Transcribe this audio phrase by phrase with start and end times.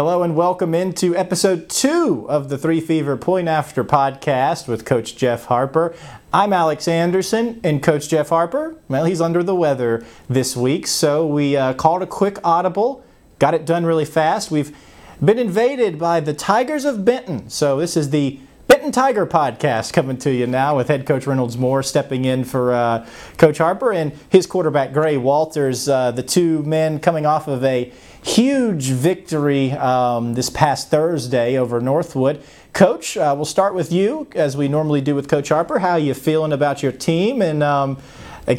[0.00, 5.14] Hello and welcome into episode two of the Three Fever Point After podcast with Coach
[5.14, 5.94] Jeff Harper.
[6.32, 11.26] I'm Alex Anderson, and Coach Jeff Harper, well, he's under the weather this week, so
[11.26, 13.04] we uh, called a quick audible,
[13.38, 14.50] got it done really fast.
[14.50, 14.74] We've
[15.22, 20.16] been invaded by the Tigers of Benton, so this is the Benton Tiger podcast coming
[20.18, 24.12] to you now with head coach Reynolds Moore stepping in for uh, Coach Harper and
[24.30, 30.34] his quarterback Gray Walters, uh, the two men coming off of a huge victory um,
[30.34, 32.42] this past Thursday over Northwood.
[32.72, 35.80] Coach, uh, we'll start with you as we normally do with Coach Harper.
[35.80, 37.98] How are you feeling about your team and um,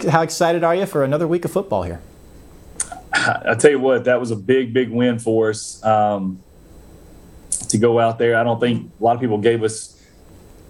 [0.10, 2.02] how excited are you for another week of football here?
[3.14, 6.42] I tell you what, that was a big, big win for us um,
[7.70, 8.38] to go out there.
[8.38, 9.98] I don't think a lot of people gave us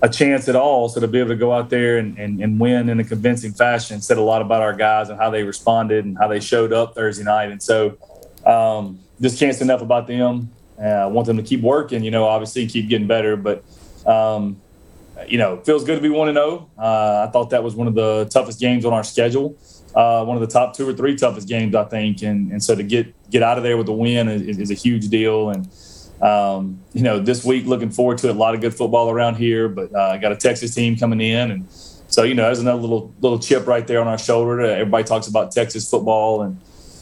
[0.02, 0.89] a chance at all.
[0.89, 3.53] So to be able to go out there and, and, and win in a convincing
[3.53, 6.73] fashion said a lot about our guys and how they responded and how they showed
[6.73, 7.52] up Thursday night.
[7.52, 7.97] And so
[8.52, 10.52] um, just can't say enough about them.
[10.81, 13.35] Uh, I want them to keep working, you know, obviously keep getting better.
[13.35, 13.63] But,
[14.05, 14.59] um,
[15.27, 16.69] you know, feels good to be 1 0.
[16.77, 19.55] Uh, I thought that was one of the toughest games on our schedule.
[19.94, 22.23] Uh, one of the top two or three toughest games, I think.
[22.23, 24.73] And, and so to get get out of there with a win is, is a
[24.73, 25.49] huge deal.
[25.49, 25.69] And,
[26.22, 28.31] um, you know, this week looking forward to.
[28.31, 31.22] A lot of good football around here, but uh, I got a Texas team coming
[31.22, 31.52] in.
[31.52, 31.67] And
[32.07, 34.61] so, you know, there's another little little chip right there on our shoulder.
[34.61, 36.41] Everybody talks about Texas football.
[36.41, 36.59] And,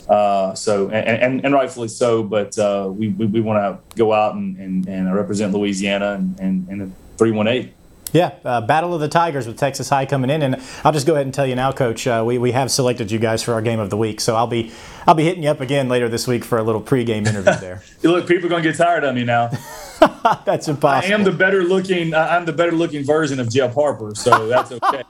[0.09, 4.11] uh, so and, and, and, rightfully so, but uh, we, we, we want to go
[4.11, 7.73] out and, and, and, represent Louisiana and, and, and 318.
[8.11, 11.13] Yeah, uh, Battle of the Tigers with Texas High coming in, and I'll just go
[11.13, 12.07] ahead and tell you now, Coach.
[12.07, 14.47] Uh, we, we have selected you guys for our game of the week, so I'll
[14.47, 14.71] be
[15.05, 17.83] I'll be hitting you up again later this week for a little pregame interview there.
[18.01, 19.51] Look, people are gonna get tired of me now.
[20.43, 21.13] that's impossible.
[21.13, 22.15] I am the better looking.
[22.15, 25.03] I'm the better looking version of Jeff Harper, so that's okay.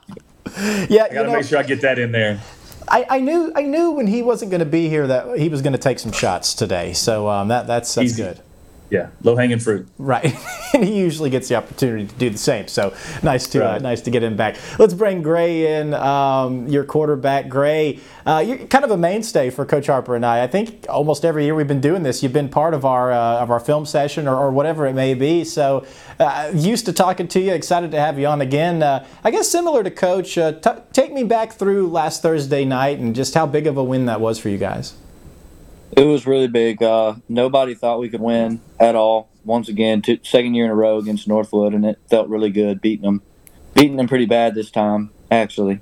[0.90, 2.40] yeah, I got to make sure I get that in there.
[2.92, 5.62] I, I, knew I knew when he wasn't going to be here that he was
[5.62, 6.94] going to take some shots today.
[6.94, 8.24] So um, that that's that's Easy.
[8.24, 8.42] good.
[8.90, 9.88] Yeah, low hanging fruit.
[9.98, 10.36] Right,
[10.74, 12.68] and he usually gets the opportunity to do the same.
[12.68, 13.76] So nice to uh, right.
[13.76, 14.58] uh, nice to get him back.
[14.80, 15.94] Let's bring Gray in.
[15.94, 18.00] Um, your quarterback, Gray.
[18.26, 20.44] Uh, you're kind of a mainstay for Coach Harper and I.
[20.44, 22.24] I think almost every year we've been doing this.
[22.24, 25.14] You've been part of our uh, of our film session or, or, whatever it may
[25.14, 25.44] be.
[25.44, 25.86] So
[26.20, 27.54] uh, used to talking to you.
[27.54, 28.82] Excited to have you on again.
[28.82, 30.36] Uh, I guess similar to Coach.
[30.36, 30.62] T-
[30.94, 34.20] take me back through last Thursday night and just how big of a win that
[34.20, 34.94] was for you guys.
[35.92, 36.82] It was really big.
[36.82, 39.30] Uh, nobody thought we could win at all.
[39.44, 42.82] Once again, two, second year in a row against Northwood, and it felt really good
[42.82, 43.22] beating them,
[43.74, 45.82] beating them pretty bad this time, actually.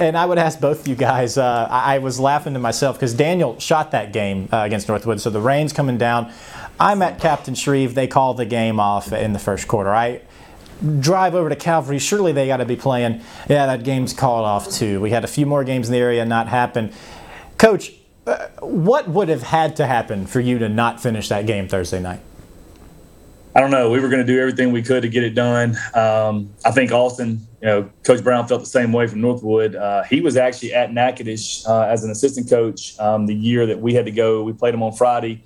[0.00, 1.36] and I would ask both of you guys.
[1.36, 5.30] Uh, I was laughing to myself because Daniel shot that game uh, against Northwood, so
[5.30, 6.32] the rain's coming down.
[6.80, 7.94] I'm at Captain Shreve.
[7.94, 9.94] They call the game off in the first quarter.
[9.94, 10.22] I
[11.00, 11.98] drive over to Calvary.
[11.98, 13.20] Surely they got to be playing.
[13.48, 15.00] Yeah, that game's called off too.
[15.00, 16.92] We had a few more games in the area not happen.
[17.58, 17.92] Coach,
[18.60, 22.20] what would have had to happen for you to not finish that game Thursday night?
[23.56, 23.90] I don't know.
[23.90, 25.76] We were going to do everything we could to get it done.
[25.94, 29.76] Um, I think Austin, you know, Coach Brown felt the same way from Northwood.
[29.76, 33.78] Uh, he was actually at Natchitoches uh, as an assistant coach um, the year that
[33.78, 34.42] we had to go.
[34.42, 35.44] We played him on Friday.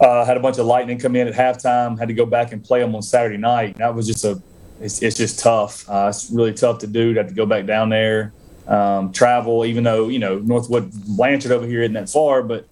[0.00, 1.98] Uh, had a bunch of lightning come in at halftime.
[1.98, 3.76] Had to go back and play them on Saturday night.
[3.76, 4.40] That was just a.
[4.80, 5.88] It's, it's just tough.
[5.88, 7.14] Uh, it's really tough to do.
[7.14, 8.32] To have to go back down there
[8.68, 12.66] um, travel, even though, you know, Northwood Blanchard over here isn't that far, but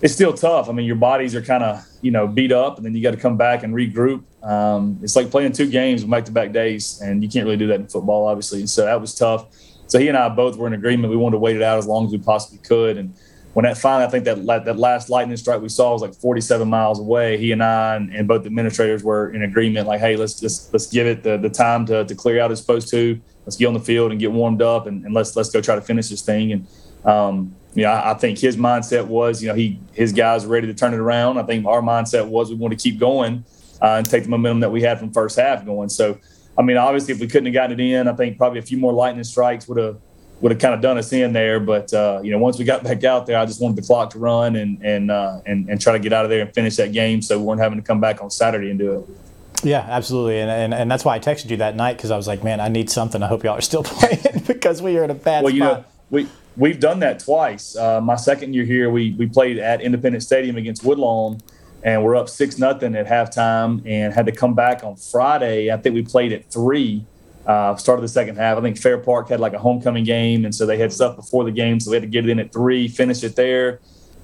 [0.00, 0.68] it's still tough.
[0.68, 3.12] I mean, your bodies are kind of, you know, beat up and then you got
[3.12, 4.22] to come back and regroup.
[4.42, 7.66] Um, it's like playing two games back to back days, and you can't really do
[7.68, 8.60] that in football, obviously.
[8.60, 9.46] And so that was tough.
[9.88, 11.10] So he and I both were in agreement.
[11.10, 12.98] We wanted to wait it out as long as we possibly could.
[12.98, 13.14] And
[13.54, 16.68] when that finally, I think that that last lightning strike we saw was like 47
[16.68, 17.38] miles away.
[17.38, 20.86] He and I and, and both administrators were in agreement, like, hey, let's just let's
[20.86, 23.72] give it the, the time to, to clear out as supposed to let's get on
[23.72, 26.20] the field and get warmed up and, and let's let's go try to finish this
[26.20, 26.52] thing.
[26.52, 26.66] And
[27.06, 30.66] um, you know, I, I, think his mindset was, you know, he his guys ready
[30.66, 31.38] to turn it around.
[31.38, 33.46] I think our mindset was we want to keep going
[33.80, 35.88] uh, and take the momentum that we had from first half going.
[35.88, 36.18] So,
[36.58, 38.76] I mean, obviously, if we couldn't have gotten it in, I think probably a few
[38.76, 39.98] more lightning strikes would have
[40.42, 41.58] would have kind of done us in there.
[41.58, 44.10] But uh, you know, once we got back out there, I just wanted the clock
[44.10, 46.76] to run and and uh, and and try to get out of there and finish
[46.76, 49.27] that game, so we weren't having to come back on Saturday and do it.
[49.64, 52.28] Yeah, absolutely, and, and and that's why I texted you that night because I was
[52.28, 53.22] like, man, I need something.
[53.22, 55.52] I hope y'all are still playing because we are in a bad well, spot.
[55.52, 57.76] You know, we we've done that twice.
[57.76, 61.40] Uh, my second year here, we we played at Independence Stadium against Woodlawn,
[61.82, 65.72] and we're up six nothing at halftime, and had to come back on Friday.
[65.72, 67.04] I think we played at three.
[67.46, 68.58] Uh, started the second half.
[68.58, 71.44] I think Fair Park had like a homecoming game, and so they had stuff before
[71.44, 73.80] the game, so we had to get it in at three, finish it there.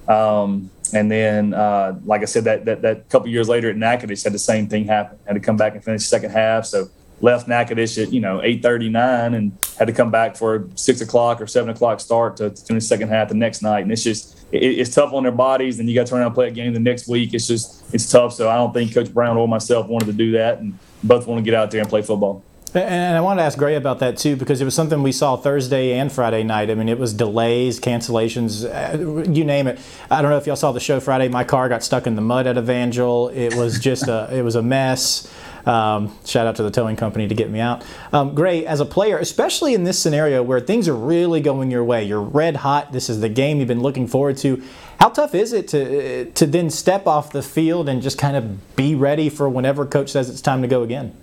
[0.07, 4.23] Um, and then, uh, like I said, that that, that couple years later at Natchitoches
[4.23, 5.17] had the same thing happen.
[5.25, 6.65] Had to come back and finish the second half.
[6.65, 6.89] So
[7.21, 10.77] left Natchitoches at you know eight thirty nine and had to come back for a
[10.77, 13.81] six o'clock or seven o'clock start to finish the second half the next night.
[13.81, 15.79] And it's just it, it's tough on their bodies.
[15.79, 17.33] And you got to turn around and play a game the next week.
[17.33, 18.33] It's just it's tough.
[18.33, 21.39] So I don't think Coach Brown or myself wanted to do that, and both want
[21.39, 22.43] to get out there and play football.
[22.75, 25.37] And I wanted to ask Gray about that too, because it was something we saw
[25.37, 26.69] Thursday and Friday night.
[26.69, 29.79] I mean, it was delays, cancellations, uh, you name it.
[30.11, 31.29] I don't know if y'all saw the show Friday.
[31.29, 33.29] My car got stuck in the mud at Evangel.
[33.29, 35.31] It was just a, it was a mess.
[35.65, 37.83] Um, shout out to the towing company to get me out.
[38.13, 41.83] Um, Gray, as a player, especially in this scenario where things are really going your
[41.83, 42.91] way, you're red hot.
[42.91, 44.61] This is the game you've been looking forward to.
[44.99, 48.75] How tough is it to to then step off the field and just kind of
[48.75, 51.15] be ready for whenever coach says it's time to go again?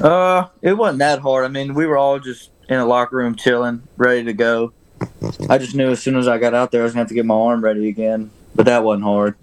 [0.00, 1.44] Uh, it wasn't that hard.
[1.44, 4.72] I mean, we were all just in a locker room chilling, ready to go.
[5.48, 7.14] I just knew as soon as I got out there, I was gonna have to
[7.14, 8.30] get my arm ready again.
[8.54, 9.36] But that wasn't hard.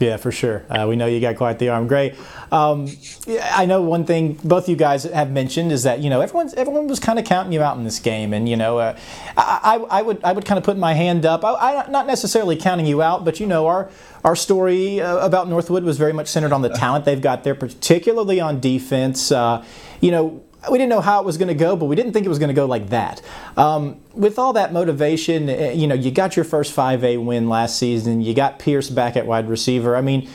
[0.00, 0.64] Yeah, for sure.
[0.70, 1.88] Uh, we know you got quite the arm.
[1.88, 2.14] Great.
[2.52, 2.88] Um,
[3.28, 6.86] I know one thing both you guys have mentioned is that you know everyone's everyone
[6.86, 8.96] was kind of counting you out in this game, and you know uh,
[9.36, 11.44] I, I, would I would kind of put my hand up.
[11.44, 13.90] I, I, not necessarily counting you out, but you know our
[14.22, 17.56] our story uh, about Northwood was very much centered on the talent they've got there,
[17.56, 19.32] particularly on defense.
[19.32, 19.64] Uh,
[20.00, 22.26] you know we didn't know how it was going to go, but we didn't think
[22.26, 23.22] it was going to go like that.
[23.56, 27.78] Um, with all that motivation, eh, you know, you got your first 5A win last
[27.78, 28.20] season.
[28.20, 29.96] You got Pierce back at wide receiver.
[29.96, 30.28] I mean,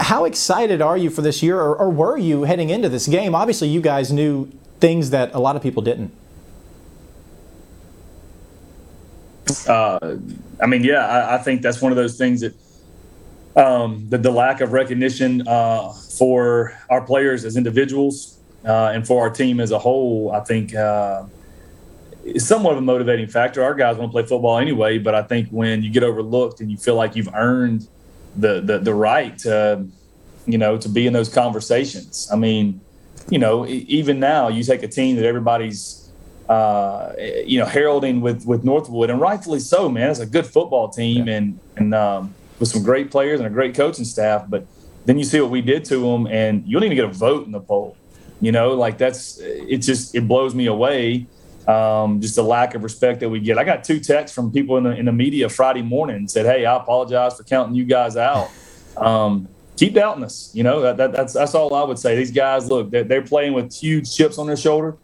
[0.00, 3.34] how excited are you for this year, or, or were you heading into this game?
[3.34, 6.12] Obviously, you guys knew things that a lot of people didn't.
[9.68, 10.16] Uh,
[10.60, 12.54] I mean, yeah, I, I, think that's one of those things that
[13.56, 19.22] um, the, the lack of recognition uh, for our players as individuals uh, and for
[19.22, 21.24] our team as a whole, I think uh,
[22.24, 23.62] is somewhat of a motivating factor.
[23.62, 26.70] Our guys want to play football anyway, but I think when you get overlooked and
[26.70, 27.88] you feel like you've earned
[28.36, 29.86] the the, the right to,
[30.46, 32.28] you know, to be in those conversations.
[32.32, 32.80] I mean,
[33.28, 36.10] you know, even now you take a team that everybody's,
[36.48, 40.10] uh, you know, heralding with with Northwood, and rightfully so, man.
[40.10, 41.34] It's a good football team, yeah.
[41.34, 44.66] and and um, with some great players and a great coaching staff, but
[45.06, 47.46] then you see what we did to them, and you don't even get a vote
[47.46, 47.96] in the poll.
[48.40, 49.78] You know, like that's it.
[49.78, 51.26] Just it blows me away.
[51.66, 53.56] Um, just the lack of respect that we get.
[53.56, 56.66] I got two texts from people in the in the media Friday morning said, "Hey,
[56.66, 58.50] I apologize for counting you guys out."
[58.96, 60.50] Um, keep doubting us.
[60.54, 62.16] You know, that, that, that's that's all I would say.
[62.16, 64.96] These guys, look, they're, they're playing with huge chips on their shoulder.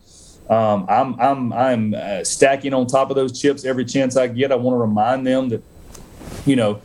[0.49, 4.51] Um, I'm I'm I'm uh, stacking on top of those chips every chance I get.
[4.51, 5.63] I want to remind them that,
[6.45, 6.81] you know,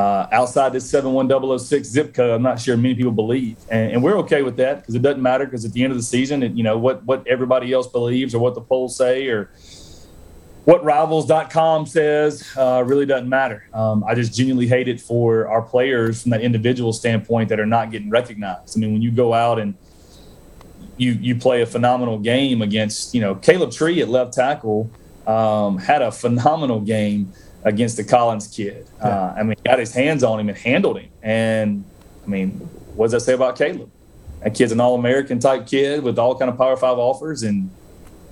[0.00, 3.58] uh, outside this 71006 zip code, I'm not sure many people believe.
[3.68, 5.98] And, and we're okay with that because it doesn't matter because at the end of
[5.98, 9.28] the season, it, you know, what, what everybody else believes or what the polls say
[9.28, 9.50] or
[10.64, 13.68] what rivals.com says uh, really doesn't matter.
[13.74, 17.66] Um, I just genuinely hate it for our players from that individual standpoint that are
[17.66, 18.78] not getting recognized.
[18.78, 19.74] I mean, when you go out and
[20.96, 24.90] you, you play a phenomenal game against, you know, Caleb Tree at left tackle
[25.26, 27.32] um, had a phenomenal game
[27.64, 28.86] against the Collins kid.
[28.98, 29.08] Yeah.
[29.08, 31.10] Uh, I mean, got his hands on him and handled him.
[31.22, 31.84] And
[32.24, 32.50] I mean,
[32.94, 33.90] what does that say about Caleb?
[34.42, 37.70] That kid's an all-American type kid with all kind of Power Five offers, and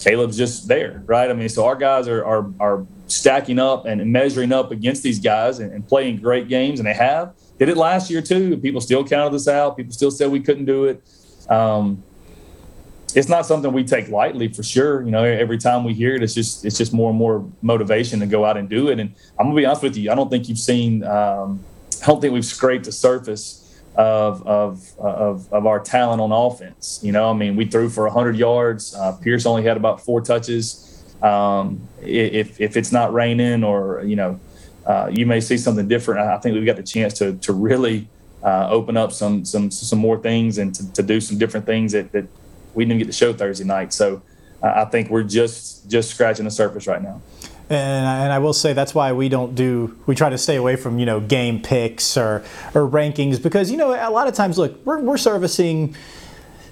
[0.01, 1.31] Caleb's just there, right?
[1.31, 5.19] I mean, so our guys are are, are stacking up and measuring up against these
[5.19, 7.35] guys and, and playing great games, and they have.
[7.59, 8.57] Did it last year too.
[8.57, 9.77] People still counted us out.
[9.77, 11.03] People still said we couldn't do it.
[11.51, 12.03] Um,
[13.15, 15.03] it's not something we take lightly for sure.
[15.03, 18.21] You know, every time we hear it, it's just it's just more and more motivation
[18.21, 19.01] to go out and do it.
[19.01, 21.65] And I'm gonna be honest with you, I don't think you've seen, um,
[22.03, 27.01] I don't think we've scraped the surface of of of of our talent on offense.
[27.03, 28.95] You know, I mean, we threw for 100 yards.
[28.95, 30.85] Uh, Pierce only had about four touches.
[31.23, 34.39] Um, if if it's not raining or you know,
[34.87, 36.21] uh, you may see something different.
[36.21, 38.09] I think we've got the chance to to really.
[38.41, 41.91] Uh, open up some some some more things and to, to do some different things
[41.91, 42.25] that, that
[42.75, 43.93] we didn't get to show Thursday night.
[43.93, 44.23] So
[44.63, 47.21] uh, I think we're just just scratching the surface right now.
[47.71, 50.57] And I, and I, will say that's why we don't do we try to stay
[50.57, 52.43] away from you know game picks or
[52.75, 55.95] or rankings because you know a lot of times look we're, we're servicing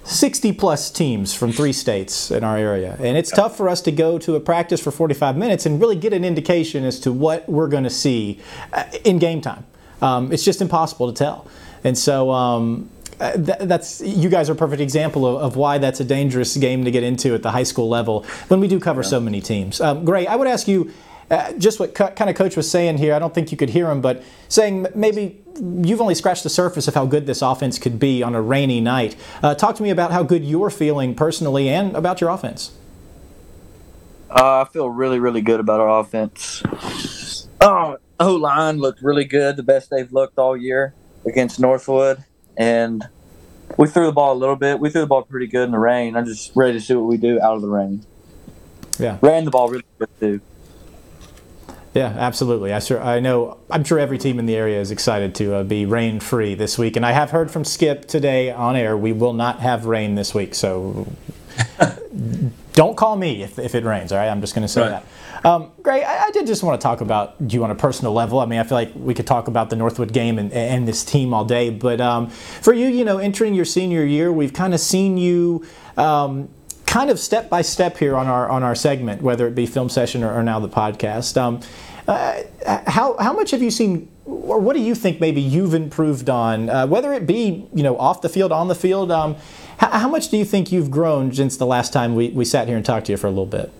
[0.05, 3.91] 60 plus teams from three states in our area and it's tough for us to
[3.91, 7.47] go to a practice for 45 minutes and really get an indication as to what
[7.47, 8.39] we're going to see
[8.73, 9.65] uh, in game time
[10.01, 11.45] um, it's just impossible to tell
[11.83, 15.99] and so um, uh, that's you guys are a perfect example of, of, why that's
[15.99, 19.01] a dangerous game to get into at the high school level when we do cover
[19.01, 19.07] yeah.
[19.07, 19.81] so many teams.
[19.81, 20.91] Um, Gray, I would ask you
[21.31, 23.13] uh, just what co- kind of coach was saying here.
[23.13, 26.87] I don't think you could hear him, but saying maybe you've only scratched the surface
[26.87, 29.15] of how good this offense could be on a rainy night.
[29.41, 32.71] Uh, talk to me about how good you're feeling personally and about your offense.
[34.29, 36.61] Uh, I feel really, really good about our offense.
[37.61, 40.93] Oh, O line looked really good, the best they've looked all year
[41.25, 42.23] against Northwood
[42.57, 43.07] and
[43.77, 44.79] we threw the ball a little bit.
[44.79, 46.15] We threw the ball pretty good in the rain.
[46.15, 48.05] I'm just ready to see what we do out of the rain.
[48.97, 49.17] Yeah.
[49.21, 50.41] Ran the ball really good too.
[51.93, 52.73] Yeah, absolutely.
[52.73, 53.57] I sure I know.
[53.71, 56.77] I'm sure every team in the area is excited to uh, be rain free this
[56.77, 58.95] week, and I have heard from Skip today on air.
[58.95, 61.07] We will not have rain this week, so
[62.77, 64.11] don't call me if, if it rains.
[64.11, 65.03] All right, I'm just going to say right.
[65.41, 65.45] that.
[65.45, 68.39] Um, Gray, I, I, did just want to talk about you on a personal level.
[68.39, 71.03] I mean, I feel like we could talk about the Northwood game and, and this
[71.03, 74.73] team all day, but um, for you, you know, entering your senior year, we've kind
[74.75, 75.65] of seen you.
[75.97, 76.49] Um,
[76.85, 79.89] kind of step by step here on our on our segment, whether it be film
[79.89, 81.35] session or, or now the podcast.
[81.35, 81.59] Um,
[82.07, 82.43] uh,
[82.85, 86.69] how how much have you seen, or what do you think maybe you've improved on,
[86.69, 89.11] uh, whether it be you know off the field, on the field?
[89.77, 92.67] How, how, much do you think you've grown since the last time we, we sat
[92.67, 93.71] here and talked to you for a little bit?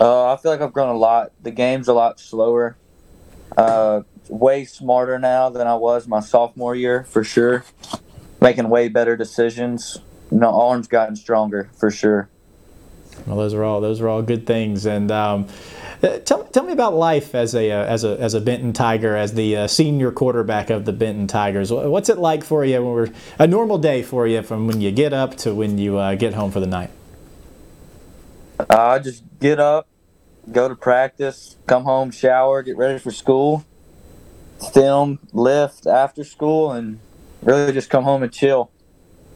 [0.00, 1.32] Uh, I feel like I've grown a lot.
[1.42, 2.76] The game's a lot slower.
[3.56, 7.64] Uh, way smarter now than I was my sophomore year for sure.
[8.40, 9.98] Making way better decisions.
[10.30, 12.28] You know, arms gotten stronger for sure.
[13.26, 15.48] Well, those are all those are all good things, and um,
[16.02, 19.16] uh, tell, tell me about life as a uh, as a as a Benton Tiger,
[19.16, 21.72] as the uh, senior quarterback of the Benton Tigers.
[21.72, 24.90] What's it like for you when we're a normal day for you from when you
[24.90, 26.90] get up to when you uh, get home for the night?
[28.70, 29.88] I just get up,
[30.50, 33.64] go to practice, come home, shower, get ready for school,
[34.72, 36.98] film, lift after school, and
[37.42, 38.70] really just come home and chill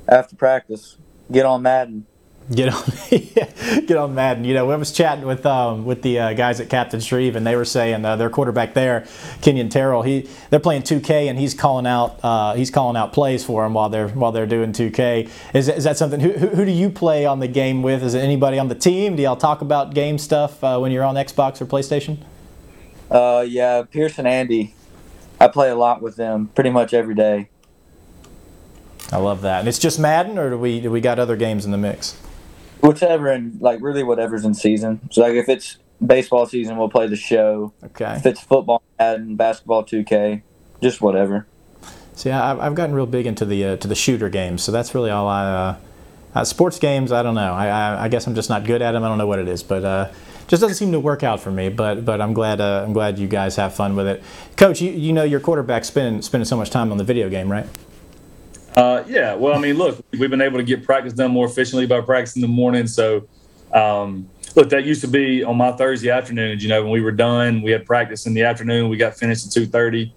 [0.08, 0.96] after practice.
[1.30, 2.06] Get on Madden
[2.52, 2.82] get on
[3.86, 4.44] get on Madden.
[4.44, 7.46] You know, I was chatting with um, with the uh, guys at Captain Shreve, and
[7.46, 9.06] they were saying uh, their quarterback there,
[9.40, 10.02] Kenyon Terrell.
[10.02, 13.74] He they're playing 2K, and he's calling out uh, he's calling out plays for them
[13.74, 15.30] while they're while they're doing 2K.
[15.54, 16.20] Is, is that something?
[16.20, 18.02] Who, who, who do you play on the game with?
[18.02, 19.16] Is it anybody on the team?
[19.16, 22.18] Do y'all talk about game stuff uh, when you're on Xbox or PlayStation?
[23.10, 24.74] Uh, yeah, Pierce and Andy.
[25.40, 27.48] I play a lot with them, pretty much every day.
[29.10, 29.60] I love that.
[29.60, 32.16] And it's just Madden, or do we do we got other games in the mix?
[32.82, 35.00] Whichever and like really whatever's in season.
[35.10, 37.72] So like if it's baseball season, we'll play the show.
[37.84, 38.16] Okay.
[38.16, 40.42] If it's football, and basketball, two K,
[40.82, 41.46] just whatever.
[42.14, 45.10] See, I've gotten real big into the uh, to the shooter games, so that's really
[45.10, 45.44] all I.
[45.44, 45.76] Uh,
[46.32, 47.52] uh, sports games, I don't know.
[47.52, 49.02] I, I, I, guess I'm just not good at them.
[49.02, 50.12] I don't know what it is, but uh,
[50.46, 51.70] just doesn't seem to work out for me.
[51.70, 54.22] But but I'm glad uh, I'm glad you guys have fun with it.
[54.56, 57.50] Coach, you, you know your quarterback spending spending so much time on the video game,
[57.50, 57.66] right?
[58.76, 61.86] Uh, yeah, well, I mean, look, we've been able to get practice done more efficiently
[61.86, 62.86] by practicing in the morning.
[62.86, 63.28] So,
[63.72, 66.62] um, look, that used to be on my Thursday afternoons.
[66.62, 68.88] You know, when we were done, we had practice in the afternoon.
[68.88, 70.14] We got finished at two thirty.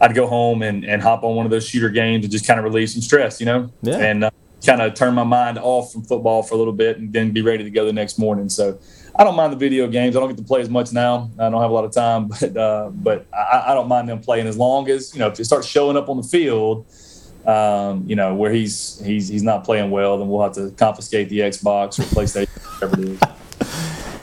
[0.00, 2.58] I'd go home and, and hop on one of those shooter games and just kind
[2.58, 3.96] of relieve some stress, you know, yeah.
[3.98, 4.30] and uh,
[4.66, 7.42] kind of turn my mind off from football for a little bit and then be
[7.42, 8.48] ready to go the next morning.
[8.48, 8.78] So,
[9.16, 10.16] I don't mind the video games.
[10.16, 11.30] I don't get to play as much now.
[11.38, 14.20] I don't have a lot of time, but uh, but I, I don't mind them
[14.20, 16.86] playing as long as you know if it starts showing up on the field
[17.46, 21.28] um, you know, where he's he's he's not playing well, then we'll have to confiscate
[21.28, 22.48] the Xbox or PlayStation,
[22.80, 23.20] whatever it is.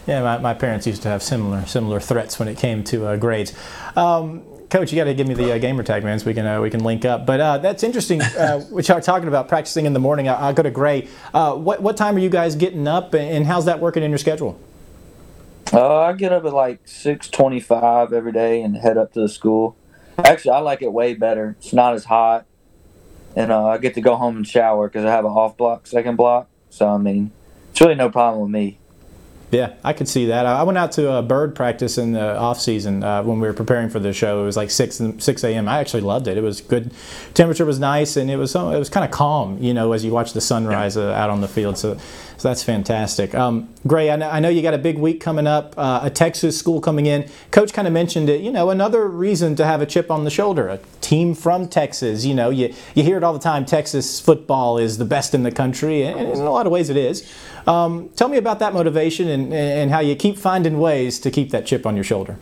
[0.08, 3.18] Yeah, my, my parents used to have similar similar threats when it came to uh,
[3.18, 3.54] grades.
[3.96, 6.46] Um, Coach, you got to give me the uh, gamer tag, man, so we can
[6.46, 7.26] uh, we can link up.
[7.26, 8.22] But uh, that's interesting.
[8.22, 10.28] Uh, we are talking about practicing in the morning.
[10.28, 11.08] I, will go to Gray.
[11.34, 14.18] Uh, what what time are you guys getting up, and how's that working in your
[14.18, 14.60] schedule?
[15.72, 19.30] Uh, I get up at like six twenty-five every day and head up to the
[19.30, 19.76] school.
[20.18, 21.56] Actually, I like it way better.
[21.60, 22.46] It's not as hot
[23.36, 25.88] and uh, I get to go home and shower because I have an off block,
[25.88, 26.48] second block.
[26.70, 27.32] So I mean,
[27.72, 28.78] it's really no problem with me.
[29.52, 30.46] Yeah, I could see that.
[30.46, 33.54] I went out to a Byrd practice in the off season uh, when we were
[33.54, 34.42] preparing for the show.
[34.42, 35.68] It was like six six a.m.
[35.68, 36.38] I actually loved it.
[36.38, 36.94] It was good.
[37.34, 39.62] Temperature was nice, and it was it was kind of calm.
[39.62, 41.78] You know, as you watch the sunrise uh, out on the field.
[41.78, 41.98] So,
[42.38, 43.36] so that's fantastic.
[43.36, 45.76] Um, Gray, I know, I know, you got a big week coming up.
[45.78, 47.30] Uh, a Texas school coming in.
[47.52, 48.40] Coach kind of mentioned it.
[48.40, 50.70] You know, another reason to have a chip on the shoulder.
[50.70, 50.80] A
[51.12, 52.24] team from Texas.
[52.24, 53.66] You know, you you hear it all the time.
[53.66, 56.96] Texas football is the best in the country, and in a lot of ways it
[56.96, 57.30] is.
[57.68, 61.52] Um, tell me about that motivation and, and how you keep finding ways to keep
[61.52, 62.40] that chip on your shoulder.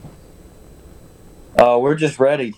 [1.58, 2.54] Uh, we're just ready.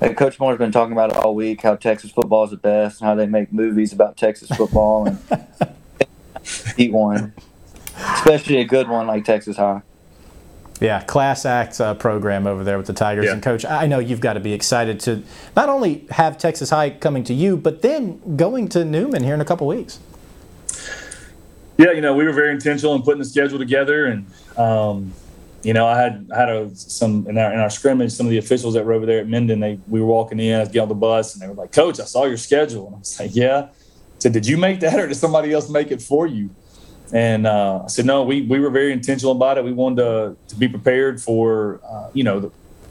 [0.00, 3.00] And Coach Moore's been talking about it all week how Texas football is the best
[3.00, 5.18] and how they make movies about Texas football and
[6.76, 7.34] eat one,
[8.14, 9.82] especially a good one like Texas High.
[10.80, 13.26] Yeah, class act uh, program over there with the Tigers.
[13.26, 13.32] Yeah.
[13.32, 15.22] And coach, I know you've got to be excited to
[15.56, 19.40] not only have Texas High coming to you, but then going to Newman here in
[19.40, 19.98] a couple weeks.
[21.78, 25.12] Yeah, you know, we were very intentional in putting the schedule together, and um,
[25.62, 28.12] you know, I had I had a, some in our in our scrimmage.
[28.12, 30.56] Some of the officials that were over there at Minden, they we were walking in,
[30.56, 32.86] I was getting on the bus, and they were like, "Coach, I saw your schedule,"
[32.86, 33.70] and I was like, "Yeah." I
[34.18, 36.50] said, "Did you make that, or did somebody else make it for you?"
[37.12, 39.64] And uh, I said, "No, we we were very intentional about it.
[39.64, 42.50] We wanted to to be prepared for uh, you know the,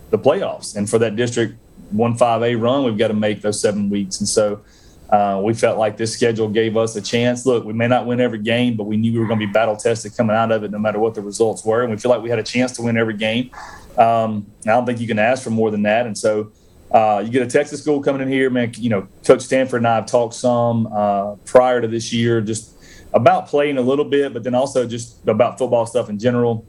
[0.10, 1.56] the playoffs and for that district
[1.92, 2.84] one five A run.
[2.84, 4.62] We've got to make those seven weeks, and so."
[5.10, 7.46] uh, we felt like this schedule gave us a chance.
[7.46, 9.52] Look, we may not win every game, but we knew we were going to be
[9.52, 11.82] battle tested coming out of it, no matter what the results were.
[11.82, 13.52] And we feel like we had a chance to win every game.
[13.98, 16.06] Um, I don't think you can ask for more than that.
[16.06, 16.52] And so
[16.92, 18.74] uh, you get a Texas school coming in here, man.
[18.76, 22.74] You know, Coach Stanford and I have talked some uh, prior to this year, just
[23.18, 26.66] about playing a little bit, but then also just about football stuff in general,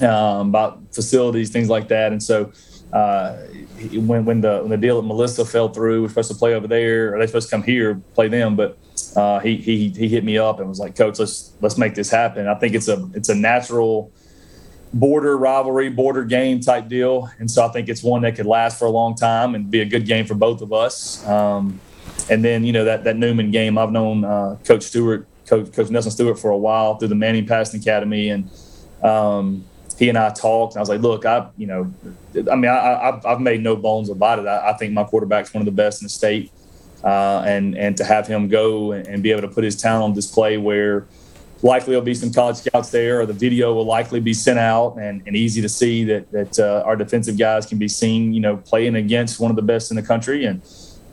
[0.00, 2.12] um, about facilities, things like that.
[2.12, 2.52] And so
[2.92, 3.36] uh,
[3.92, 6.68] when when the when the deal at Melissa fell through, we're supposed to play over
[6.68, 8.78] there, or they supposed to come here play them, but
[9.16, 12.10] uh, he he he hit me up and was like, "Coach, let's let's make this
[12.10, 14.12] happen." I think it's a it's a natural
[14.94, 18.78] border rivalry, border game type deal, and so I think it's one that could last
[18.78, 21.26] for a long time and be a good game for both of us.
[21.26, 21.80] Um,
[22.30, 25.90] and then you know that that Newman game, I've known uh, Coach Stewart, Coach, Coach
[25.90, 28.50] Nelson Stewart for a while through the Manning Passing Academy, and
[29.02, 29.64] um,
[29.98, 31.92] he and I talked, and I was like, "Look, I, you know,
[32.50, 34.46] I mean, I, have made no bones about it.
[34.46, 36.50] I, I, think my quarterback's one of the best in the state,
[37.04, 40.04] uh, and and to have him go and, and, be able to put his talent
[40.04, 41.06] on display, where
[41.62, 44.96] likely there'll be some college scouts there, or the video will likely be sent out,
[44.96, 48.40] and, and easy to see that that uh, our defensive guys can be seen, you
[48.40, 50.60] know, playing against one of the best in the country, and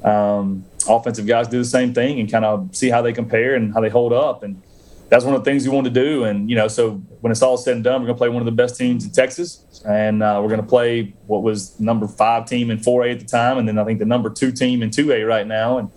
[0.04, 3.74] um, offensive guys do the same thing, and kind of see how they compare and
[3.74, 4.62] how they hold up, and
[5.10, 6.24] that's one of the things we want to do.
[6.24, 8.42] And you know, so when it's all said and done, we're going to play one
[8.42, 12.08] of the best teams in Texas, and uh, we're going to play what was number
[12.08, 14.82] five team in 4A at the time, and then I think the number two team
[14.82, 15.78] in 2A right now.
[15.78, 15.92] And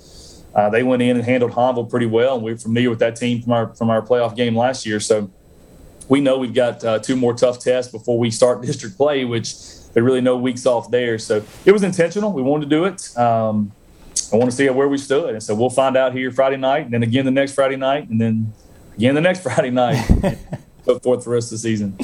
[0.54, 3.42] uh, they went in and handled Hahnville pretty well, and we're familiar with that team
[3.42, 5.00] from our from our playoff game last year.
[5.00, 5.30] So
[6.08, 9.54] we know we've got uh, two more tough tests before we start district play, which
[9.92, 11.18] there really no weeks off there.
[11.18, 12.32] So it was intentional.
[12.32, 13.16] We wanted to do it.
[13.16, 13.72] Um,
[14.32, 16.84] I want to see where we stood, and so we'll find out here Friday night,
[16.84, 18.52] and then again the next Friday night, and then
[18.96, 20.38] again the next Friday night.
[20.86, 21.98] Put forth the rest of the season.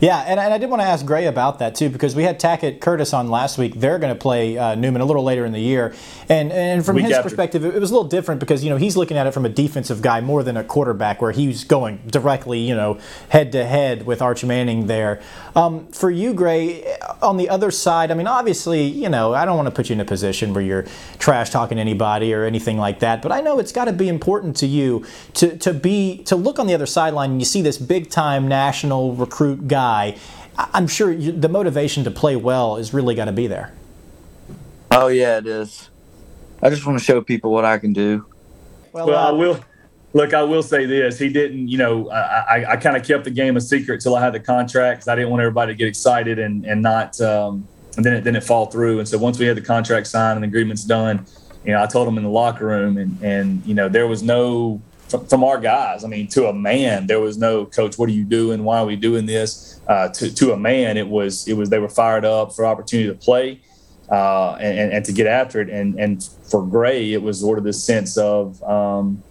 [0.00, 2.40] Yeah, and, and I did want to ask Gray about that too because we had
[2.40, 3.74] Tackett Curtis on last week.
[3.74, 5.94] They're going to play uh, Newman a little later in the year,
[6.28, 7.28] and and from his after.
[7.28, 9.50] perspective, it was a little different because you know he's looking at it from a
[9.50, 12.98] defensive guy more than a quarterback, where he's going directly you know
[13.28, 15.20] head to head with Arch Manning there.
[15.54, 19.56] Um, for you, Gray, on the other side, I mean, obviously, you know, I don't
[19.56, 20.86] want to put you in a position where you're
[21.18, 24.56] trash talking anybody or anything like that, but I know it's got to be important
[24.56, 27.76] to you to to be to look on the other sideline and you see this
[27.76, 30.16] big time time national recruit guy,
[30.56, 33.72] I'm sure you, the motivation to play well is really going to be there.
[34.90, 35.90] Oh yeah, it is.
[36.62, 38.24] I just want to show people what I can do.
[38.92, 39.58] Well, well uh, I will.
[40.12, 41.68] Look, I will say this: he didn't.
[41.68, 42.20] You know, I,
[42.54, 45.08] I, I kind of kept the game a secret till I had the contract because
[45.08, 48.36] I didn't want everybody to get excited and and not, um, and then it then
[48.36, 49.00] it fall through.
[49.00, 51.26] And so once we had the contract signed and the agreements done,
[51.64, 54.22] you know, I told him in the locker room, and and you know, there was
[54.22, 54.80] no
[55.12, 56.02] from, from, our guys.
[56.04, 57.96] I mean, to a man, there was no coach.
[57.96, 58.64] What are you doing?
[58.64, 59.80] Why are we doing this?
[59.86, 63.08] Uh, to to a man, it was it was they were fired up for opportunity
[63.08, 63.60] to play
[64.10, 65.70] uh, and, and to get after it.
[65.70, 69.22] And and for Gray, it was sort of this sense of um,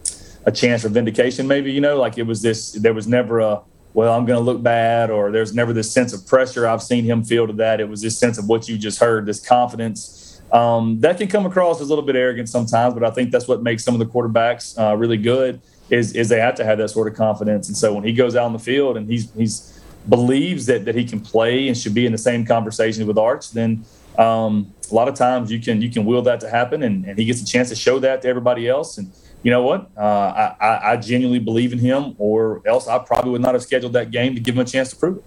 [0.46, 1.48] a chance for vindication.
[1.48, 2.72] Maybe you know, like it was this.
[2.72, 3.62] There was never a
[3.94, 7.04] well, I'm going to look bad, or there's never this sense of pressure I've seen
[7.04, 7.82] him feel to that.
[7.82, 10.42] It was this sense of what you just heard, this confidence.
[10.54, 13.48] Um, that can come across as a little bit arrogant sometimes, but I think that's
[13.48, 16.78] what makes some of the quarterbacks uh, really good is is they have to have
[16.80, 17.68] that sort of confidence.
[17.68, 20.96] And so when he goes out on the field and he's he's believes that that
[20.96, 23.86] he can play and should be in the same conversation with Arch, then
[24.18, 27.20] um, a lot of times you can you can will that to happen, and, and
[27.20, 28.98] he gets a chance to show that to everybody else.
[28.98, 29.12] And
[29.44, 29.90] you know what?
[29.98, 33.94] Uh, I, I genuinely believe in him, or else I probably would not have scheduled
[33.94, 35.24] that game to give him a chance to prove it.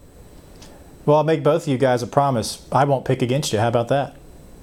[1.04, 2.66] Well, I'll make both of you guys a promise.
[2.72, 3.58] I won't pick against you.
[3.58, 4.16] How about that?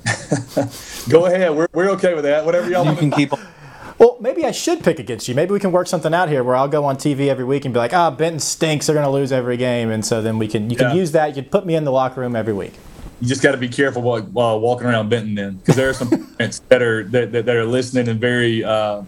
[1.09, 1.55] Go ahead.
[1.55, 2.45] We're, we're okay with that.
[2.45, 3.31] Whatever y'all you can keep.
[4.01, 5.35] Well, maybe I should pick against you.
[5.35, 7.73] Maybe we can work something out here where I'll go on TV every week and
[7.73, 8.87] be like, "Ah, oh, Benton stinks.
[8.87, 11.35] They're going to lose every game," and so then we can you can use that.
[11.35, 12.73] You can put me in the locker room every week.
[13.21, 15.93] You just got to be careful while, while, walking around Benton then, because there are
[15.93, 18.63] some parents that are that, that, are listening and very.
[18.63, 19.03] Uh,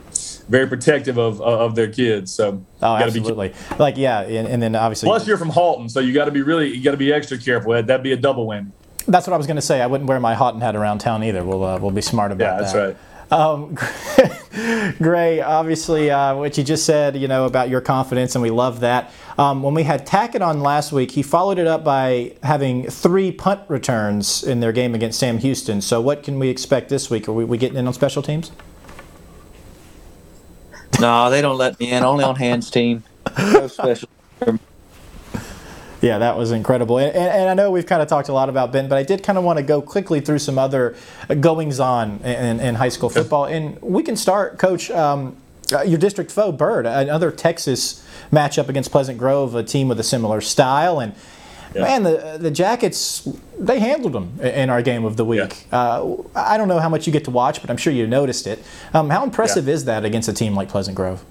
[0.50, 2.34] very protective of of their kids.
[2.34, 3.50] So oh, absolutely.
[3.50, 5.08] Be, like yeah, and, and, then obviously.
[5.08, 7.38] Plus, you're from Haughton, so you got to be really you got to be extra
[7.38, 7.72] careful.
[7.72, 8.72] That'd be a double whammy.
[9.08, 9.82] That's what I was going to say.
[9.82, 11.46] I wouldn't wear my Haughton hat around town either.
[11.46, 12.52] We'll uh, we'll be smart about that.
[12.52, 12.88] Yeah, that's that.
[12.88, 12.98] right.
[13.32, 13.78] Um,
[15.00, 18.82] Gray, obviously, uh, what you just said, you know, about your confidence, and we love
[18.82, 19.12] that.
[19.38, 23.32] Um, when we had Tackett on last week, he followed it up by having three
[23.32, 25.82] punt returns in their game against Sam Houston.
[25.82, 27.28] So, what can we expect this week?
[27.28, 28.52] Are we, we getting in on special teams?
[31.00, 32.04] No, they don't let me in.
[32.04, 33.04] Only on hands team.
[33.38, 34.10] No special.
[36.04, 36.98] Yeah, that was incredible.
[36.98, 39.24] And, and, I know we've kind of talked a lot about Ben, but I did
[39.24, 40.98] kind of want to go quickly through some other
[41.40, 43.46] goings on in, in high school football.
[43.46, 44.92] And we can start, Coach.
[44.92, 45.38] Um,
[45.72, 50.04] uh, your district foe, Byrd, another Texas matchup against Pleasant Grove, a team with a
[50.04, 51.00] similar style.
[51.00, 51.16] And
[51.74, 51.84] Yeah.
[51.84, 55.68] Man, the the Jackets they handled them in our game of the week.
[55.72, 55.80] Yeah.
[55.80, 58.46] Uh, I don't know how much you get to watch, but I'm sure you noticed
[58.46, 58.60] it.
[58.94, 59.74] Um, how impressive yeah.
[59.74, 61.24] is that against a team like Pleasant Grove?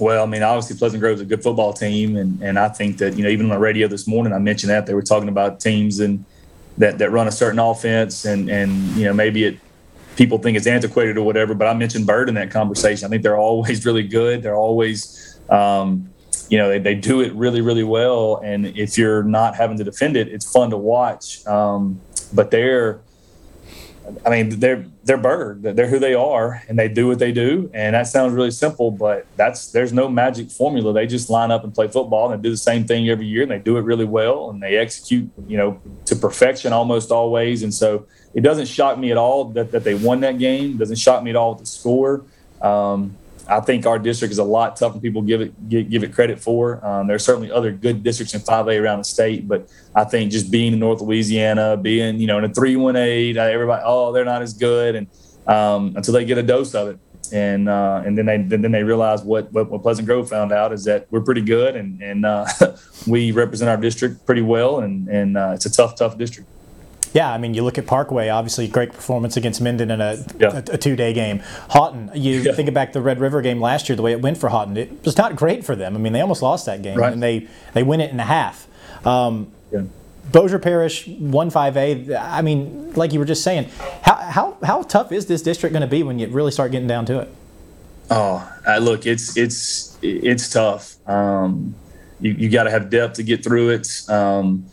[0.00, 2.98] Well, I mean, obviously Pleasant Grove is a good football team, and, and I think
[2.98, 5.28] that you know even on the radio this morning I mentioned that they were talking
[5.28, 6.24] about teams and
[6.78, 9.58] that that run a certain offense, and and you know maybe it
[10.16, 13.06] people think it's antiquated or whatever, but I mentioned Byrd in that conversation.
[13.06, 14.42] I think they're always really good.
[14.42, 16.10] They're always um,
[16.50, 18.40] you know, they, they do it really, really well.
[18.44, 21.46] And if you're not having to defend it, it's fun to watch.
[21.46, 22.00] Um,
[22.34, 23.00] but they're,
[24.24, 25.62] I mean, they're they're Byrd.
[25.62, 27.70] They're who they are, and they do what they do.
[27.72, 30.92] And that sounds really simple, but that's there's no magic formula.
[30.92, 33.42] They just line up and play football, and they do the same thing every year,
[33.42, 37.62] and they do it really well, and they execute, you know, to perfection almost always.
[37.62, 40.72] And so it doesn't shock me at all that, that they won that game.
[40.72, 42.24] It doesn't shock me at all with the score.
[42.60, 43.16] Um,
[43.50, 46.14] I think our district is a lot tougher than people give it give, give it
[46.14, 46.84] credit for.
[46.86, 50.30] Um, there are certainly other good districts in 5A around the state, but I think
[50.30, 54.24] just being in North Louisiana, being you know in a 318, uh, everybody oh they're
[54.24, 55.08] not as good, and
[55.46, 56.98] um, until they get a dose of it,
[57.32, 60.72] and uh, and then they then they realize what, what, what Pleasant Grove found out
[60.72, 62.46] is that we're pretty good, and and uh,
[63.06, 66.48] we represent our district pretty well, and and uh, it's a tough tough district.
[67.12, 70.62] Yeah, I mean, you look at Parkway, obviously great performance against Minden in a, yeah.
[70.68, 71.42] a, a two-day game.
[71.70, 72.52] Haughton, you yeah.
[72.52, 75.04] think back the Red River game last year, the way it went for Haughton, it
[75.04, 75.96] was not great for them.
[75.96, 77.12] I mean, they almost lost that game, right.
[77.12, 78.68] and they they win it in a half.
[79.04, 79.82] Um, yeah.
[80.30, 82.14] Bossier Parish one five A.
[82.14, 83.68] I mean, like you were just saying,
[84.02, 86.86] how how how tough is this district going to be when you really start getting
[86.86, 87.28] down to it?
[88.10, 90.96] Oh, uh, look, it's it's it's tough.
[91.08, 91.74] Um,
[92.20, 94.08] you you got to have depth to get through it.
[94.08, 94.66] Um,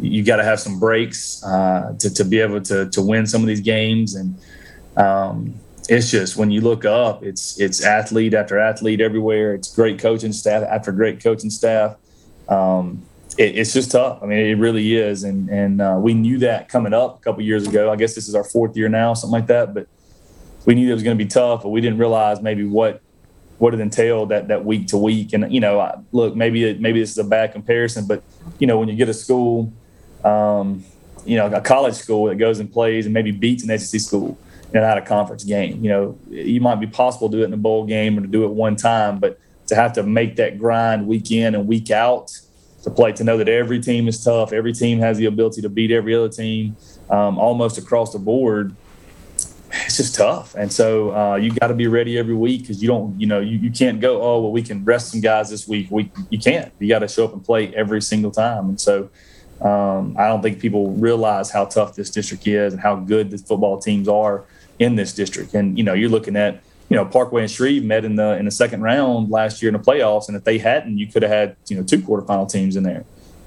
[0.00, 3.42] you got to have some breaks uh, to, to be able to, to win some
[3.42, 4.14] of these games.
[4.14, 4.38] And
[4.96, 5.54] um,
[5.88, 9.54] it's just when you look up, it's it's athlete after athlete everywhere.
[9.54, 11.96] It's great coaching staff after great coaching staff.
[12.48, 13.02] Um,
[13.38, 14.22] it, it's just tough.
[14.22, 15.24] I mean, it really is.
[15.24, 17.90] And and uh, we knew that coming up a couple years ago.
[17.90, 19.74] I guess this is our fourth year now, something like that.
[19.74, 19.88] But
[20.64, 23.02] we knew it was going to be tough, but we didn't realize maybe what
[23.58, 25.32] what it entailed that that week to week.
[25.32, 28.22] And you know, look, maybe it, maybe this is a bad comparison, but
[28.58, 29.72] you know, when you get a school
[30.24, 30.84] um,
[31.24, 34.38] you know, a college school that goes and plays and maybe beats an SEC school
[34.72, 35.82] and in a conference game.
[35.82, 38.26] You know, you might be possible to do it in a bowl game or to
[38.26, 41.90] do it one time, but to have to make that grind week in and week
[41.90, 42.32] out
[42.82, 45.68] to play, to know that every team is tough, every team has the ability to
[45.68, 46.76] beat every other team
[47.10, 48.74] um, almost across the board.
[49.86, 52.88] It's just tough, and so uh, you got to be ready every week because you
[52.88, 54.20] don't, you know, you, you can't go.
[54.20, 55.88] Oh well, we can rest some guys this week.
[55.92, 56.72] We you can't.
[56.80, 59.10] You got to show up and play every single time, and so
[59.62, 63.38] um, I don't think people realize how tough this district is and how good the
[63.38, 64.44] football teams are
[64.78, 65.54] in this district.
[65.54, 68.46] And you know, you're looking at you know Parkway and Shreve met in the in
[68.46, 71.30] the second round last year in the playoffs, and if they hadn't, you could have
[71.30, 73.04] had you know two quarterfinal teams in there.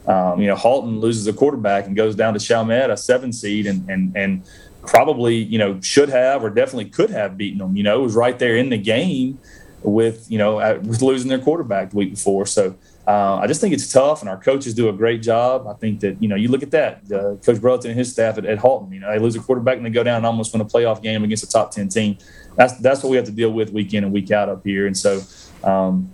[0.07, 3.65] Um, you know, Haughton loses a quarterback and goes down to Chalmette, a seven seed,
[3.65, 4.43] and and and
[4.85, 7.75] probably you know should have or definitely could have beaten them.
[7.75, 9.39] You know, it was right there in the game
[9.81, 12.45] with you know with losing their quarterback the week before.
[12.45, 15.67] So uh, I just think it's tough, and our coaches do a great job.
[15.67, 18.37] I think that you know you look at that, uh, Coach Burlington and his staff
[18.37, 18.93] at, at, Haughton.
[18.93, 21.01] You know they lose a quarterback and they go down and almost win a playoff
[21.01, 22.17] game against a top ten team.
[22.55, 24.87] That's that's what we have to deal with week in and week out up here,
[24.87, 25.21] and so
[25.65, 26.11] um,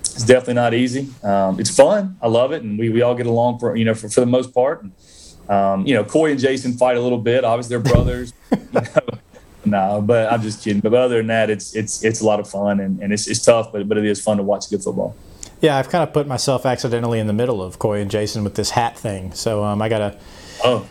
[0.00, 1.08] it's definitely not easy.
[1.22, 2.16] Um, it's fun.
[2.20, 4.26] I love it, and we, we all get along for you know for, for the
[4.26, 4.82] most part.
[4.82, 4.92] And,
[5.48, 7.44] um, you know, Coy and Jason fight a little bit.
[7.44, 8.32] Obviously, they're brothers.
[8.50, 8.84] you know,
[9.64, 10.80] no, but I'm just kidding.
[10.80, 13.44] But other than that, it's it's it's a lot of fun and, and it's, it's
[13.44, 15.14] tough, but but it is fun to watch good football.
[15.62, 18.56] Yeah, I've kind of put myself accidentally in the middle of Coy and Jason with
[18.56, 19.32] this hat thing.
[19.32, 20.18] So um, I gotta.
[20.64, 20.86] Oh.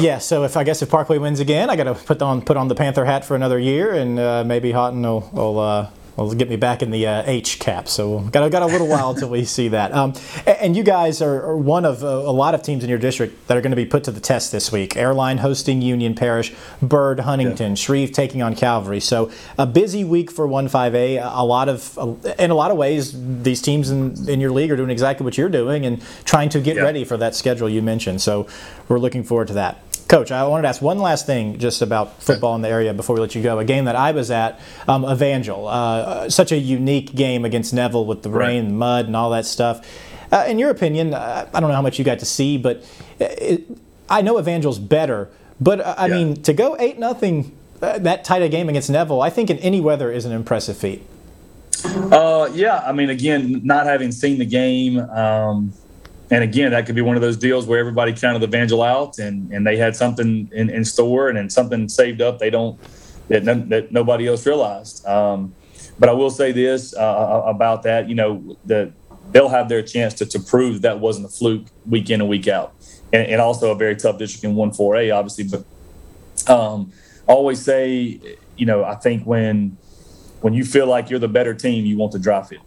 [0.00, 2.56] Yeah, so if I guess if Parkway wins again, I got to put on put
[2.56, 5.90] on the Panther hat for another year, and uh, maybe Haughton will, will uh,
[6.22, 7.88] will get me back in the uh, H cap.
[7.88, 9.92] So got got a little while until we see that.
[9.92, 10.14] Um,
[10.46, 13.46] and you guys are, are one of a, a, lot of teams in your district
[13.48, 14.96] that are going to be put to the test this week.
[14.96, 17.74] Airline hosting Union Parish, Byrd Huntington, yeah.
[17.74, 19.00] Shreve taking on Calvary.
[19.00, 21.20] So a busy week for 1-5A.
[21.22, 21.98] A lot of
[22.38, 25.36] in a lot of ways, these teams in, in your league are doing exactly what
[25.36, 26.82] you're doing and trying to get yeah.
[26.82, 28.20] ready for that schedule you mentioned.
[28.20, 28.46] So
[28.88, 29.82] we're looking forward to that.
[30.08, 33.14] Coach, I wanted to ask one last thing just about football in the area before
[33.14, 33.58] we let you go.
[33.58, 38.06] A game that I was at, um, Evangel, uh, such a unique game against Neville
[38.06, 38.48] with the right.
[38.48, 39.84] rain, mud, and all that stuff.
[40.30, 42.84] Uh, in your opinion, uh, I don't know how much you got to see, but
[43.18, 43.64] it,
[44.08, 45.28] I know Evangel's better.
[45.60, 46.14] But uh, I yeah.
[46.14, 49.58] mean, to go eight nothing uh, that tight a game against Neville, I think in
[49.58, 51.02] any weather is an impressive feat.
[51.84, 54.98] Uh, yeah, I mean, again, not having seen the game.
[54.98, 55.72] Um,
[56.30, 59.18] and again, that could be one of those deals where everybody counted the Evangel out
[59.18, 62.78] and, and they had something in, in store and, and something saved up they don't
[63.28, 65.06] that, that nobody else realized.
[65.06, 65.54] Um,
[65.98, 68.92] but I will say this uh, uh, about that, you know, the
[69.32, 72.48] they'll have their chance to, to prove that, wasn't a fluke week in and week
[72.48, 72.74] out.
[73.12, 75.44] And, and also a very tough district in 1 4A, obviously.
[75.44, 76.92] But um,
[77.26, 78.20] always say,
[78.56, 79.76] you know, I think when
[80.40, 82.60] when you feel like you're the better team, you want to drive it.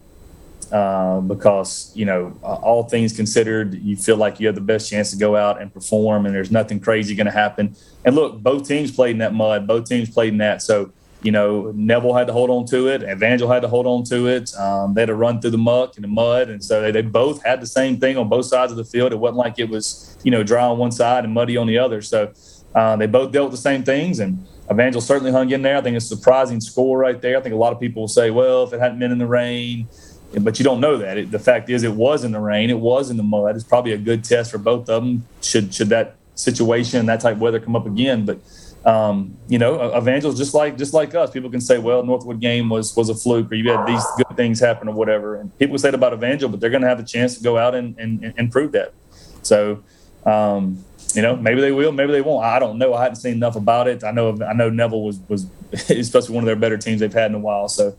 [0.72, 5.10] Uh, because you know all things considered, you feel like you have the best chance
[5.10, 7.76] to go out and perform, and there's nothing crazy going to happen.
[8.06, 9.66] And look, both teams played in that mud.
[9.66, 10.62] Both teams played in that.
[10.62, 10.92] So
[11.24, 13.02] you know Neville had to hold on to it.
[13.02, 14.56] Evangel had to hold on to it.
[14.58, 17.02] Um, they had to run through the muck and the mud, and so they, they
[17.02, 19.12] both had the same thing on both sides of the field.
[19.12, 21.80] It wasn't like it was you know dry on one side and muddy on the
[21.80, 22.04] other.
[22.04, 22.32] So
[22.76, 24.46] uh, they both dealt with the same things and.
[24.72, 25.78] Evangel certainly hung in there.
[25.78, 27.40] I think it's a surprising score right there.
[27.40, 29.26] I think a lot of people will say, well, if it hadn't been in the
[29.26, 29.88] rain,
[30.38, 31.18] but you don't know that.
[31.18, 33.56] It, the fact is, it was in the rain, it was in the mud.
[33.56, 35.26] It's probably a good test for both of them.
[35.42, 38.26] Should should that situation, that type of weather come up again?
[38.26, 38.40] But
[38.86, 41.32] um, you know, Evangel's just like just like us.
[41.32, 44.38] People can say, well, Northwood game was was a fluke, or you had these good
[44.38, 45.36] things happen, or whatever.
[45.36, 47.74] And people say about Evangel, but they're going to have a chance to go out
[47.76, 48.94] and and, and prove that.
[49.42, 49.84] So.
[50.26, 50.84] Um,
[51.16, 52.46] you know, maybe they will, maybe they won't.
[52.46, 52.94] I don't know.
[52.94, 54.04] I hadn't seen enough about it.
[54.04, 55.48] I know, I know Neville was was
[55.90, 57.68] especially one of their better teams they've had in a while.
[57.68, 57.96] So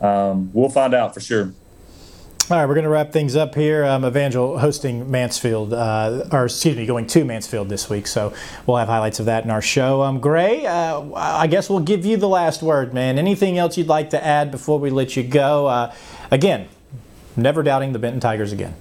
[0.00, 1.52] um, we'll find out for sure.
[2.50, 3.86] All right, we're going to wrap things up here.
[3.86, 8.06] Um, Evangel hosting Mansfield, uh, or excuse me, going to Mansfield this week.
[8.06, 8.34] So
[8.66, 10.02] we'll have highlights of that in our show.
[10.02, 13.18] Um, Gray, uh, I guess we'll give you the last word, man.
[13.18, 15.68] Anything else you'd like to add before we let you go?
[15.68, 15.94] Uh,
[16.30, 16.68] again,
[17.34, 18.74] never doubting the Benton Tigers again.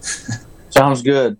[0.70, 1.38] Sounds good.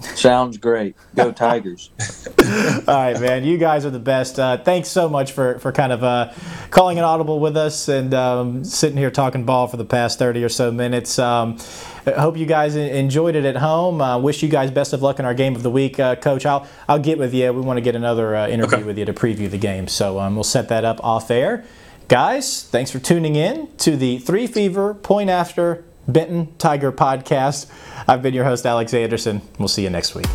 [0.00, 0.96] Sounds great.
[1.14, 1.90] Go Tigers.
[1.98, 3.44] All right, man.
[3.44, 4.38] You guys are the best.
[4.38, 6.32] Uh, thanks so much for, for kind of uh,
[6.70, 10.44] calling an audible with us and um, sitting here talking ball for the past 30
[10.44, 11.18] or so minutes.
[11.18, 11.58] Um,
[12.06, 14.00] I hope you guys enjoyed it at home.
[14.00, 16.46] Uh, wish you guys best of luck in our game of the week, uh, Coach.
[16.46, 17.52] I'll I'll get with you.
[17.52, 18.86] We want to get another uh, interview okay.
[18.86, 21.64] with you to preview the game, so um, we'll set that up off air.
[22.08, 27.70] Guys, thanks for tuning in to the Three Fever Point After Benton Tiger podcast.
[28.08, 29.42] I've been your host, Alex Anderson.
[29.58, 30.26] We'll see you next week.